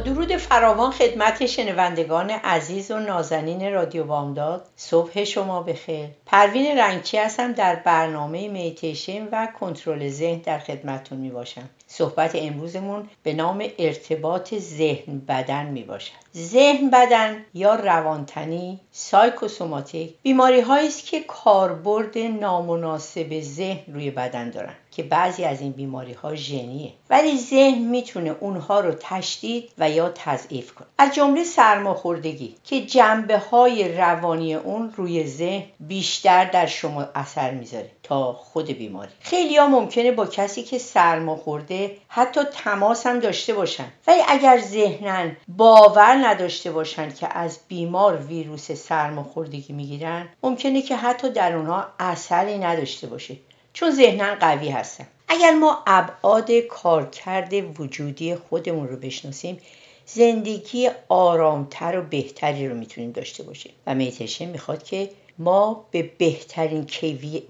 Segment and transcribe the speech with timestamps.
[0.00, 4.66] درود فراوان خدمت شنوندگان عزیز و نازنین رادیو بامداد.
[4.76, 6.08] صبح شما بخیر.
[6.26, 13.08] پروین رنگچی هستم در برنامه میتیشن و کنترل ذهن در خدمتون می باشم صحبت امروزمون
[13.22, 21.20] به نام ارتباط ذهن بدن می باشد ذهن بدن یا روانتنی سایکوسوماتیک بیماری است که
[21.20, 24.74] کاربرد نامناسب ذهن روی بدن دارن.
[24.98, 26.92] که بعضی از این بیماری ها ژنیه.
[27.10, 30.86] ولی ذهن می‌تونه اونها رو تشدید و یا تضعیف کنه.
[30.98, 37.90] از جمله سرماخوردگی که جنبه های روانی اون روی ذهن بیشتر در شما اثر می‌ذاره
[38.02, 39.10] تا خود بیماری.
[39.20, 43.86] خیلی ها ممکنه با کسی که سرماخورده حتی تماس هم داشته باشن.
[44.06, 51.30] ولی اگر ذهنن باور نداشته باشن که از بیمار ویروس سرماخوردگی می‌گیرن ممکنه که حتی
[51.30, 53.36] در اونها اثری نداشته باشه.
[53.78, 55.06] چون ذهنا قوی هستن.
[55.28, 59.58] اگر ما ابعاد کارکرد وجودی خودمون رو بشناسیم
[60.06, 63.72] زندگی آرامتر و بهتری رو می‌تونیم داشته باشیم.
[63.86, 66.86] و میتشه می‌خواد که ما به بهترین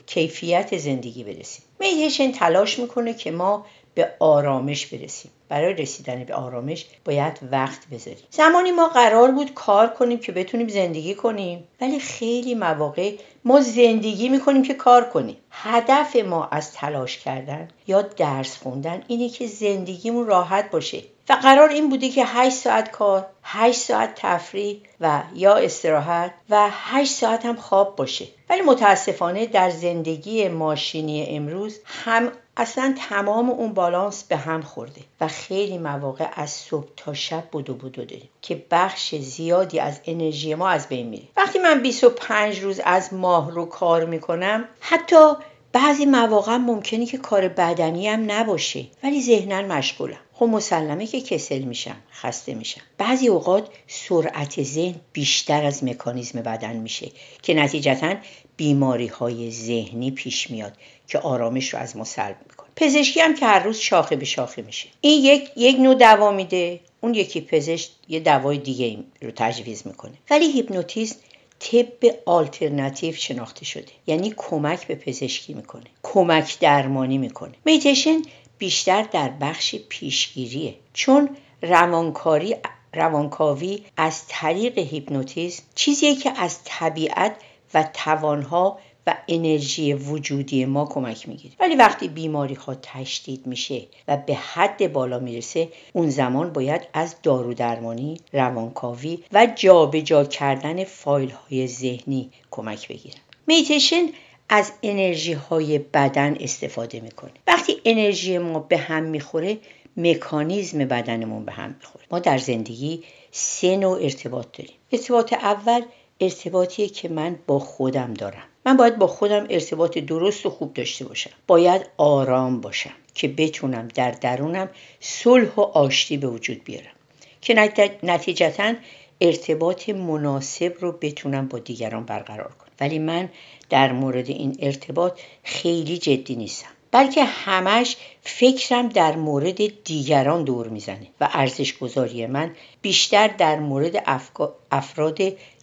[0.07, 1.65] کیفیت زندگی برسیم.
[1.81, 3.67] میتیشن تلاش می‌کنه که ما
[3.99, 5.31] به آرامش برسیم.
[5.49, 8.25] برای رسیدن به آرامش باید وقت بذاریم.
[8.31, 13.13] زمانی ما قرار بود کار کنیم که بتونیم زندگی کنیم ولی خیلی مواقع
[13.45, 15.37] ما زندگی می‌کنیم که کار کنیم.
[15.51, 21.03] هدف ما از تلاش کردن یا درس خوندن اینه که زندگیمون راحت باشه.
[21.29, 26.69] و قرار این بوده که 8 ساعت کار 8 ساعت تفریح و یا استراحت و
[26.73, 28.27] 8 ساعت هم خواب باشه.
[28.51, 35.29] ولی متاسفانه در زندگی ماشینی امروز هم اصلا تمام اون بالانس به هم خورده و
[35.29, 40.69] خیلی مواقع از صبح تا شب بدو بدو داریم که بخش زیادی از انرژی ما
[40.69, 41.25] از بین میره.
[41.37, 45.33] وقتی من 25 روز از ماه رو کار می‌کنم حتی
[45.73, 50.19] بعضی مواقع ممکنه که کار بدنی هم نباشه ولی ذهنا مشغولم.
[50.33, 52.81] خب مسلمه که کسل میشم خسته میشم.
[52.99, 57.11] بعضی اوقات سرعت ذهن بیشتر از مکانیزم بدن میشه
[57.43, 58.15] که نتیجتا
[58.59, 60.73] بیماری های ذهنی پیش میاد
[61.07, 62.69] که آرامش رو از ما سلب می‌کنه.
[62.77, 64.89] پزشکی هم که هر روز شاخه به شاخه میشه.
[65.01, 70.15] این یک یک نوع دوا میده اون یکی پزشک یه دوای دیگه رو تجویز می‌کنه.
[70.31, 71.17] ولی هیپنوتیزم
[71.61, 73.93] طب آلترناتیو شناخته شده.
[74.07, 75.85] یعنی کمک به پزشکی می‌کنه.
[76.03, 77.55] کمک درمانی می‌کنه.
[77.65, 78.23] مدیتیشن
[78.59, 80.75] بیشتر در بخش پیشگیریه.
[80.93, 81.29] چون
[81.63, 82.57] روانکاری
[82.95, 87.37] روانکاوی از طریق هیپنوتیزم چیزیه که از طبیعت
[87.75, 91.55] و توانها و انرژی وجودی ما کمک می‌گیره.
[91.61, 97.17] ولی وقتی بیماری ها تشدید میشه و به حد بالا می‌رسه اون زمان باید از
[97.23, 103.21] دارو درمانی روانکاوی و جابجا جا کردن فایل های ذهنی کمک بگیرن.
[103.47, 104.07] میتیشن
[104.49, 107.31] از انرژی های بدن استفاده می‌کنه.
[107.47, 109.59] وقتی انرژی ما به هم می‌خوره
[109.97, 112.05] مکانیزم بدنمون به هم می‌خوره.
[112.11, 114.77] ما در زندگی سه نوع ارتباط داریم.
[114.93, 115.83] ارتباط اول
[116.21, 118.43] ارتباطیه که من با خودم دارم.
[118.67, 121.31] من باید با خودم ارتباط درست و خوب داشته باشم.
[121.47, 124.69] باید آرام باشم که بتونم در درونم
[125.01, 126.93] صلح و آشتی به وجود بیارم.
[127.41, 127.55] که
[128.03, 128.75] نتیجتا
[129.21, 132.69] ارتباط مناسب رو بتونم با دیگران برقرار کنم.
[132.81, 133.29] ولی من
[133.71, 136.69] در مورد این ارتباط خیلی جدی نیستم.
[136.91, 144.23] بلکه همش فکرم در مورد دیگران دور می‌زنه و ارزش گذاری من بیشتر در مورد
[144.71, 145.19] افراد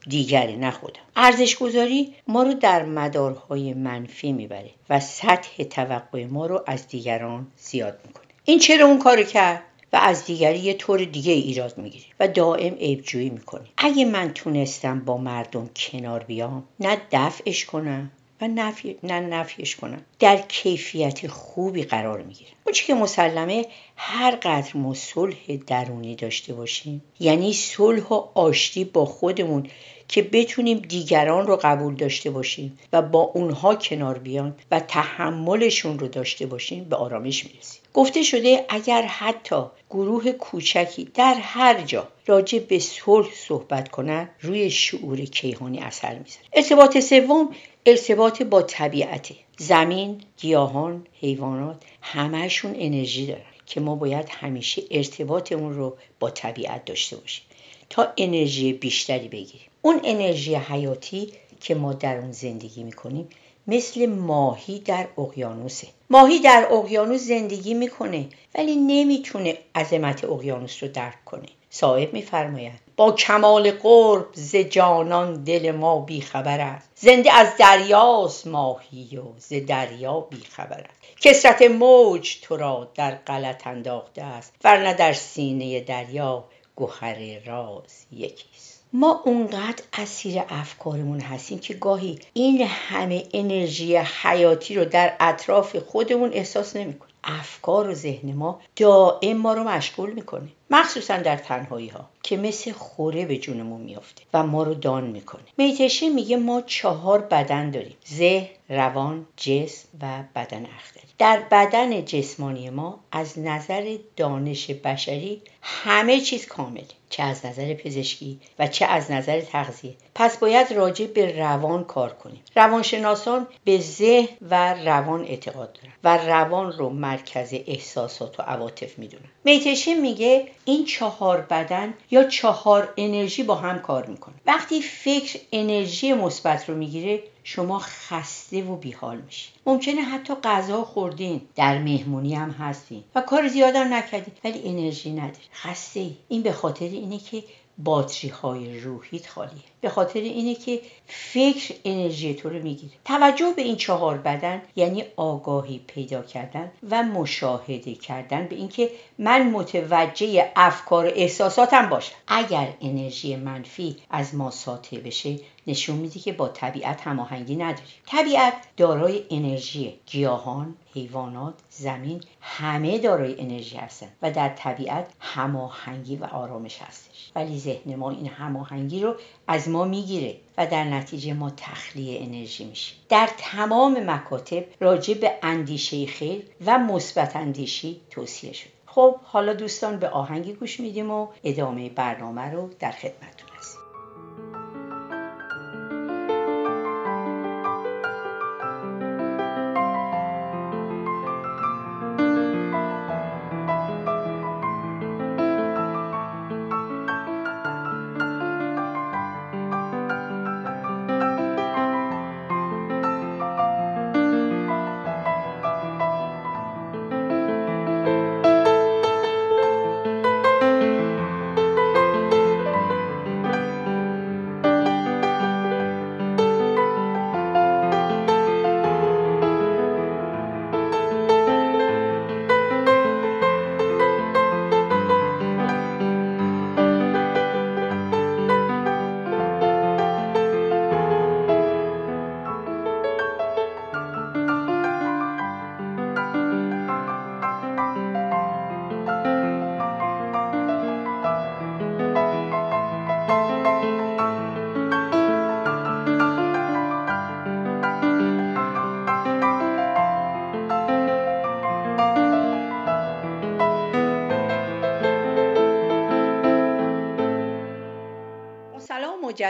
[0.08, 1.02] دیگری نه خودم.
[1.16, 7.47] ارزش گذاری ما رو در مدارهای منفی می‌بره و سطح توقع ما رو از دیگران
[7.58, 8.25] زیاد می‌کنه.
[8.46, 12.74] این چرا اون کارو کرد؟ و از دیگری یه طور دیگه ایراد می‌گیری و دائم
[12.74, 18.11] عیبجویی می‌کنی اگه من تونستم با مردم کنار بیام نه دفعش کنم
[18.41, 18.97] و نفی...
[19.03, 20.02] نه نفیش کنم.
[20.20, 22.52] در کیفیت خوبی قرار می‌گیرم.
[22.64, 23.66] اون که مسلمه
[23.96, 29.67] هر قدر ما صلح درونی داشته باشیم یعنی صلح و آشتی با خودمون
[30.08, 36.08] که بتونیم دیگران رو قبول داشته باشیم و با اونها کنار بیان و تحملشون رو
[36.08, 37.82] داشته باشیم به آرامش می‌رسیم.
[37.93, 44.70] گفته شده اگر حتی گروه کوچکی در هر جا راجع به صلح صحبت کنند روی
[44.70, 46.46] شعور کیهانی اثر می‌ذاره.
[46.53, 47.49] ارتباط سوم
[47.87, 55.97] ارتباط با طبیعت زمین گیاهان حیوانات همهشون انرژی دارن که ما باید همیشه ارتباطمون رو
[56.20, 57.46] با طبیعت داشته باشیم
[57.90, 59.67] تا انرژی بیشتری بگیریم.
[59.82, 63.29] اون انرژی حیاتی که ما در اون زندگی می‌کنیم
[63.67, 65.87] مثل ماهی در اقیانوسه.
[66.09, 71.47] ماهی در اقیانوس زندگی می‌کنه ولی نمی‌تونه عظمت اقیانوس رو درک کنه.
[71.70, 76.90] صاحب میفرماید با کمال قرب ز جانان دل ما بیخبر است.
[76.96, 81.02] زنده از دریاست ماهی و ز دریا بیخبر است.
[81.22, 86.44] کسرت موج تو را در غلط انداخته است ورنه در سینه دریا
[86.76, 88.84] گوهر راز یکیست.
[88.94, 96.34] ما اونقدر اسیر افکارمون هستیم که گاهی این همه انرژی حیاتی رو در اطراف خودمون
[96.34, 97.14] احساس نمی‌کنیم.
[97.24, 100.47] افکار و ذهن ما دائم ما رو مشغول می‌کنه.
[100.70, 105.44] مخصوصا در تنهایی ها که مثل خوره به جونمون میافته و ما رو دان می‌کنه.
[105.58, 107.96] میتشه میگه ما چهار بدن داریم.
[108.14, 111.03] ذهن روان جسم و بدن اختری.
[111.17, 116.84] در بدن جسمانی ما از نظر دانش بشری همه چیز کامله.
[117.09, 119.94] چه از نظر پزشکی و چه از نظر تغذیه.
[120.16, 122.41] پس باید راجع به روان کار کنیم.
[122.56, 129.26] روانشناسان به ذهن و روان اعتقاد دارن و روان رو مرکز احساسات و عواطف می‌دونن.
[129.44, 134.35] میتشین میگه این چهار بدن یا چهار انرژی با هم کار می‌کنه.
[134.46, 141.41] وقتی فکر انرژی مثبت رو می‌گیره شما خسته و بیحال میشین ممکنه حتی غذا خوردین
[141.56, 145.46] در مهمونی هم هستین و کار زیادم نکردین ولی انرژی نداری.
[145.53, 146.16] خسته ای.
[146.28, 147.44] این به خاطر اینه که
[147.77, 152.93] باتری های روحیت خالیه به خاطر اینه که فکر انرژی تو رو می‌گیره.
[153.05, 159.49] توجه به این چهار بدن یعنی آگاهی پیدا کردن و مشاهده کردن به اینکه من
[159.49, 162.16] متوجه افکار و احساساتم باشم.
[162.27, 167.85] اگر انرژی منفی از ما ساطع بشه نشون میده که با طبیعت هماهنگی نداریم.
[168.08, 176.26] طبیعت دارای انرژی گیاهان حیوانات زمین همه دارای انرژی هستن و در طبیعت هماهنگی و
[176.26, 177.32] آرامش هستش.
[177.35, 179.16] ولی ذهن ما این هماهنگی رو
[179.47, 185.32] از ما می‌گیره و در نتیجه ما تخلیه انرژی میشیم در تمام مکاتب راجع به
[185.44, 188.70] اندیشه خیر و مثبت اندیشی توصیه شد.
[188.85, 193.54] خب حالا دوستان به آهنگی گوش میدیم و ادامه برنامه رو در خدمتتون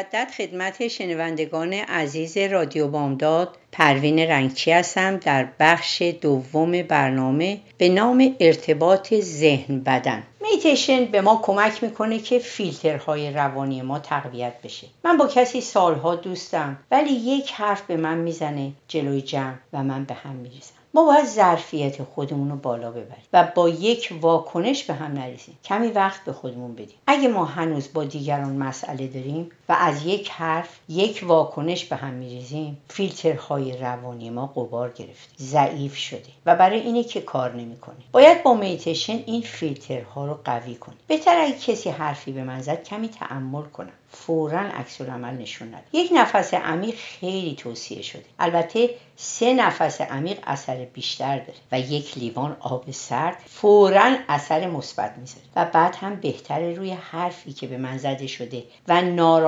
[0.06, 3.58] مجدد خدمت شنوندگان عزیز رادیو بامداد.
[3.72, 10.24] پروین رنگچی هستم در بخش دوم برنامه به نام ارتباط ذهن بدن.
[10.42, 14.88] میتیشن به ما کمک می‌کنه که فیلترهای روانی ما تقویت بشه.
[15.04, 20.04] من با کسی سالها دوستم ولی یک حرف به من می‌زنه جلوی جمع و من
[20.04, 20.74] به هم میریزم.
[20.94, 25.88] ما باید ظرفیت خودمون رو بالا ببریم و با یک واکنش به هم نریزیم کمی
[25.88, 26.96] وقت به خودمون بدیم.
[27.08, 32.14] اگه ما هنوز با دیگران مسئله داریم و از یک حرف یک واکنش به هم
[32.14, 32.78] میریزیم.
[32.90, 38.54] فیلترهای روانی ما قبار گرفته ضعیف شده و برای اینه که کار نمی‌کنه باید با
[38.54, 40.98] میتیشن این فیلترها رو قوی کنیم.
[41.08, 43.92] بهتر اگه کسی حرفی به من زد کمی تعمل کنم.
[44.12, 45.84] فورا عکس عمل نشون نده.
[45.94, 48.26] یک نفس عمیق خیلی توصیه شده.
[48.40, 51.60] البته سه نفس عمیق اثر بیشتر داره.
[51.72, 55.42] و یک لیوان آب سرد فورا اثر مثبت می‌ذاره.
[55.56, 59.02] و بعد هم بهتره روی حرفی که به من زده شده و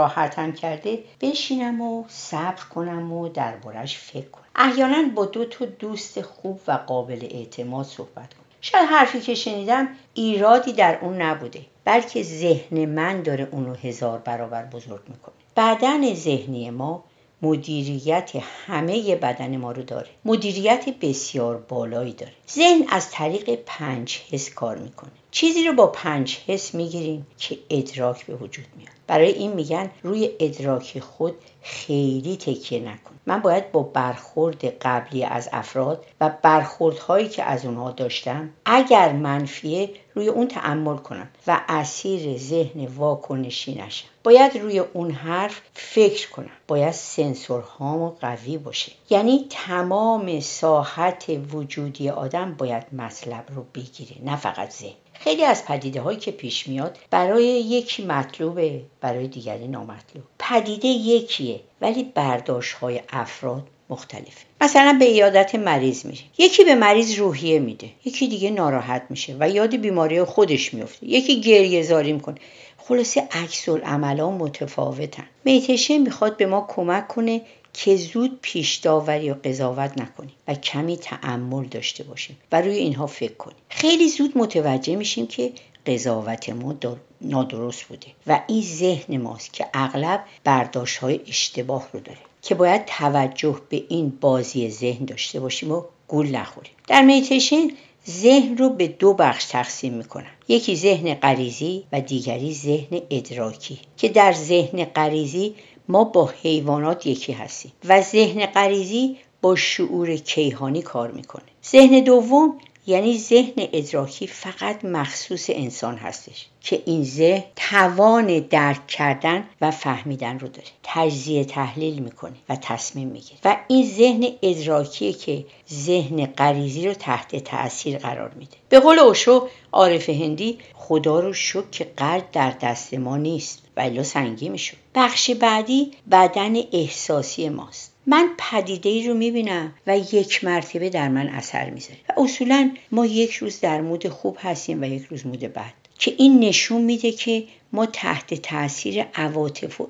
[0.08, 4.44] ناراحتم کرده بشینم و صبر کنم و دربارش فکر کنم.
[4.56, 8.46] احیانا با دو تا دوست خوب و قابل اعتماد صحبت کنم.
[8.62, 14.66] شاید حرفی که شنیدم ایرادی در اون نبوده بلکه ذهن من داره اونو هزار برابر
[14.66, 15.36] بزرگ می‌کنه.
[15.56, 17.04] بدن ذهنی ما
[17.42, 18.32] مدیریت
[18.68, 20.10] همه بدن ما رو داره.
[20.26, 22.34] مدیریت بسیار بالایی داره.
[22.52, 25.12] ذهن از طریق پنج حس کار می‌کنه.
[25.40, 28.92] چیزی رو با پنج حس می‌گیریم که ادراک به وجود میاد.
[29.08, 33.16] برای این میگن روی ادراک خود خیلی تکیه نکن.
[33.26, 39.90] من باید با برخورد قبلی از افراد و برخوردهایی که از اونها داشتم اگر منفیه
[40.16, 44.08] روی اون تعمل کنم و اسیر ذهن واکنشی نشم.
[44.24, 46.50] باید روی اون حرف فکر کنم.
[46.68, 48.92] باید سنسورهام قوی باشه.
[49.10, 54.94] یعنی تمام ساحت وجودی آدم باید مطلب رو بگیره نه فقط ذهن.
[55.20, 60.24] خیلی از پدیده هایی که پیش میاد برای یکی مطلوبه برای دیگری نامطلوب.
[60.40, 64.46] پدیده یکیه ولی برداشت های افراد مختلفه.
[64.62, 67.90] مثلا به ایادت مریض میره یکی به مریض روحیه میده.
[68.06, 72.36] یکی دیگه ناراحت میشه و یاد بیماری خودش میفته یکی گریه زاری می‌کنه.
[72.78, 75.28] خلاصه عکس العملا متفاوتن.
[75.46, 77.42] میتشه می‌خواد به ما کمک کنه
[77.80, 83.08] که زود پیش داوری و قضاوت نکنیم و کمی تعمل داشته باشیم و روی اینها
[83.08, 83.58] فکر کنیم.
[83.70, 85.52] خیلی زود متوجه میشیم که
[85.86, 86.76] قضاوت ما
[87.22, 92.86] نادرست بوده و این ذهن ماست که اغلب برداشت های اشتباه رو داره که باید
[92.86, 96.74] توجه به این بازی ذهن داشته باشیم و گول نخوریم.
[96.88, 97.68] در میتیشن
[98.10, 104.10] ذهن رو به دو بخش تقسیم می‌کنن یکی ذهن غریزی و دیگری ذهن ادراکی که
[104.10, 105.56] در ذهن غریزی
[105.88, 111.46] ما با حیوانات یکی هستیم و ذهن غریزی با شعور کیهانی کار می‌کنه.
[111.72, 119.44] ذهن دوم یعنی ذهن ادراکی فقط مخصوص انسان هستش که این ذهن توان درک کردن
[119.62, 120.68] و فهمیدن رو داره.
[120.84, 123.40] تجزیه تحلیل می‌کنه و تصمیم می‌گیره.
[123.46, 128.58] و این ذهن ادراکیه که ذهن غریزی رو تحت تاثیر قرار میده.
[128.70, 134.04] به قول اوشو عارف هندی خدا رو شک که قلب در دست ما نیست و
[134.04, 134.78] سنگی می‌شد.
[134.96, 137.97] بخش بعدی بدن احساسی ماست.
[138.08, 142.00] من پدیده ای رو می‌بینم و یک مرتبه در من اثر می‌ذاره.
[142.10, 145.74] و اصولا ما یک روز در مود خوب هستیم و یک روز مود بد.
[146.00, 149.90] که این نشون میده که ما تحت تاثیر عواطف و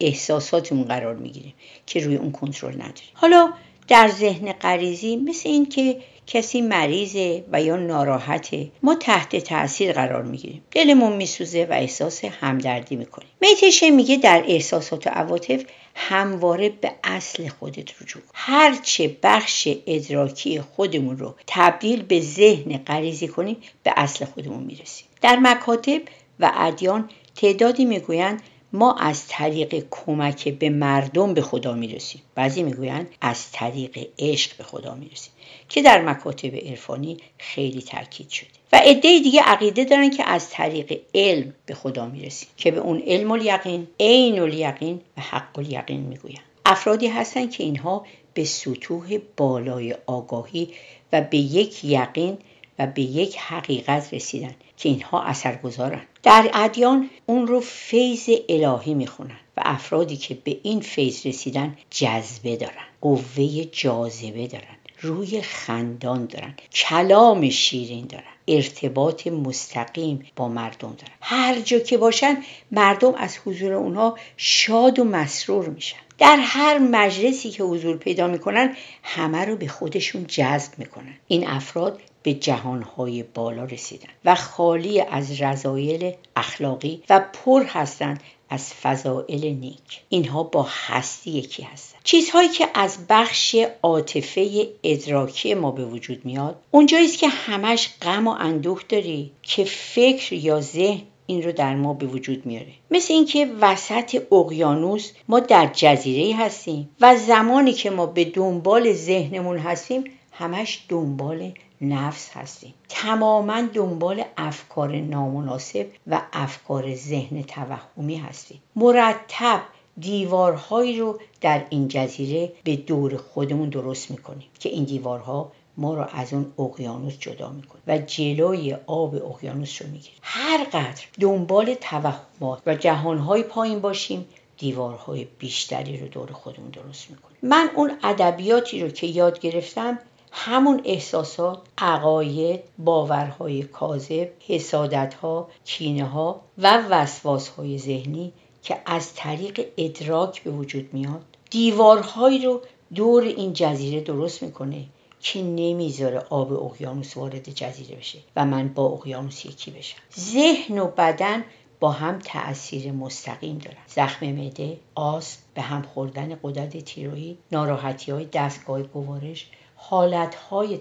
[0.00, 1.54] احساساتمون قرار می‌گیریم
[1.86, 3.10] که روی اون کنترل نداریم.
[3.14, 3.52] حالا
[3.88, 10.22] در ذهن غریزی مثل این که کسی مریضه و یا ناراحته ما تحت تاثیر قرار
[10.22, 10.62] می‌گیریم.
[10.70, 13.28] دلمون میسوزه و احساس همدردی می‌کنیم.
[13.40, 15.64] میتشه میگه در احساسات و عواطف
[15.94, 23.56] همواره به اصل خودت رجوع هرچه بخش ادراکی خودمون رو تبدیل به ذهن غریزی کنیم
[23.82, 25.06] به اصل خودمون می‌رسیم.
[25.22, 26.00] در مکاتب
[26.40, 28.42] و ادیان تعدادی می‌گویند
[28.74, 32.22] ما از طریق کمک به مردم به خدا می‌رسیم.
[32.34, 35.32] بعضی می‌گویند از طریق عشق به خدا می‌رسیم.
[35.68, 38.48] که در مکاتب عرفانی خیلی تاکید شده.
[38.72, 42.48] و عده دیگه عقیده دارن که از طریق علم به خدا می‌رسیم.
[42.56, 46.44] که به اون علم الیقین عین الیقین و حق الیقین می‌گویند.
[46.66, 50.68] افرادی هستند که اینها به سطوح بالای آگاهی
[51.12, 52.38] و به یک یقین
[52.78, 56.02] و به یک حقیقت رسیدن که اینها اثرگذارن.
[56.22, 62.56] در ادیان اون رو فیض الهی می‌خونن و افرادی که به این فیض رسیدن جذبه
[62.56, 71.14] دارن قوه جاذبه دارن روی خندان دارن کلام شیرین دارن ارتباط مستقیم با مردم دارن.
[71.20, 75.96] هر جا که باشن مردم از حضور اونها شاد و مسرور میشن.
[76.18, 81.14] در هر مجلسی که حضور پیدا می‌کنن همه رو به خودشون جذب می‌کنن.
[81.28, 88.74] این افراد به جهانهای بالا رسیدن و خالی از رضایل اخلاقی و پر هستند از
[88.74, 90.00] فضائل نیک.
[90.08, 92.00] اینها با هستی یکی هستند.
[92.04, 98.30] چیزهایی که از بخش عاطفه ادراکی ما به وجود میاد اونجایی که همش غم و
[98.30, 102.72] اندوه داری که فکر یا ذهن این رو در ما به وجود میاره.
[102.90, 109.58] مثل اینکه وسط اقیانوس ما در جزیره هستیم و زمانی که ما به دنبال ذهنمون
[109.58, 111.52] هستیم همش دنبال
[111.88, 112.74] نفس هستیم.
[112.88, 118.62] تماما دنبال افکار نامناسب و افکار ذهن توهمی هستیم.
[118.76, 119.60] مرتب
[120.00, 126.06] دیوارهایی رو در این جزیره به دور خودمون درست می‌کنیم که این دیوارها ما رو
[126.12, 130.14] از اون اقیانوس جدا می‌کنه و جلوی آب اقیانوس رو می‌گیره.
[130.22, 134.26] هر قدر دنبال توهمات و جهانهای پایین باشیم
[134.58, 137.36] دیوارهای بیشتری رو دور خودمون درست می‌کنیم.
[137.42, 139.98] من اون ادبیاتی رو که یاد گرفتم
[140.36, 150.42] همون احساسات عقاید باورهای کاذب حسادتها کینه ها و وسواسهای ذهنی که از طریق ادراک
[150.42, 152.60] به وجود میاد دیوارهایی رو
[152.94, 154.84] دور این جزیره درست می‌کنه
[155.20, 159.98] که نمی‌ذاره آب اقیانوس وارد جزیره بشه و من با اقیانوس یکی بشم.
[160.18, 161.44] ذهن و بدن
[161.80, 163.76] با هم تأثیر مستقیم دارن.
[163.86, 169.46] زخم معده آس به هم خوردن قدرت تیروئید ناراحتی های دستگاه گوارش
[169.88, 170.78] حالتهای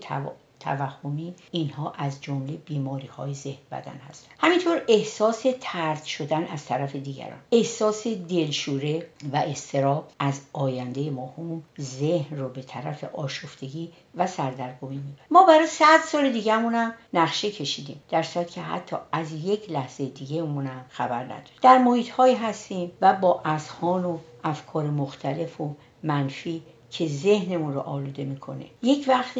[0.60, 6.95] توهمی اینها از جمله بیماری های ذهن بدن هستند همینطور احساس ترد شدن از طرف
[6.95, 7.39] دیگران.
[7.51, 15.25] احساس دلشوره و استراب از آینده مهم ذهن رو به طرف آشفتگی و سردرگمی می‌بره.
[15.31, 18.01] ما برای صد سال دیگهمونم نقشه کشیدیم.
[18.10, 20.43] در صورت که حتی از یک لحظه دیگه
[20.89, 21.60] خبر نداریم.
[21.62, 26.62] در محیط هستیم و با اذهان و افکار مختلف و منفی
[26.93, 28.65] که ذهنمون رو آلوده می‌کنه.
[28.83, 29.38] یک وقت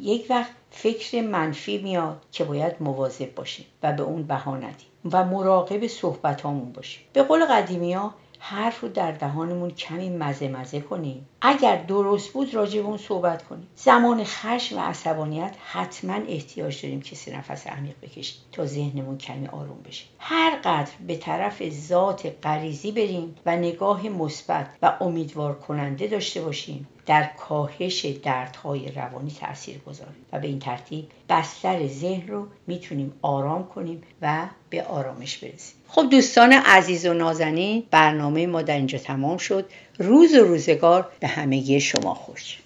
[0.00, 5.24] یک وقت فکر منفی میاد که باید مواظب باشیم و به اون بها ندیم و
[5.24, 6.40] مراقب صحبت
[6.72, 7.02] باشیم.
[7.12, 11.28] به قول قدیمی ها حرف رو در دهانمون کمی مزه مزه کنیم.
[11.40, 13.66] اگر درست بود راجع به اون صحبت کنیم.
[13.76, 19.82] زمان خشم و عصبانیت حتما احتیاج داریم کسی نفس عمیق بکشیم تا ذهنمون کمی آروم
[19.84, 20.04] بشه.
[20.18, 26.88] هر قدر به طرف ذات غریزی بریم و نگاه مثبت و امیدوار کننده داشته باشیم.
[27.06, 33.68] در کاهش دردهای روانی تاثیر گذاره و به این ترتیب بستر ذهن رو می‌تونیم آرام
[33.68, 35.74] کنیم و به آرامش برسیم.
[35.88, 39.70] خب دوستان عزیز و نازنین برنامه ما در اینجا تمام شد.
[39.98, 42.61] روز و روزگار به همگی شما خوش.